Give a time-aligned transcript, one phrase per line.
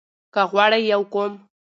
[0.33, 1.33] که غواړئ يو قوم